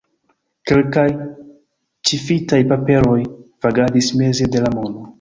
[0.71, 1.03] Kelkaj
[2.13, 3.21] ĉifitaj paperoj
[3.67, 5.09] vagadis meze de la mono.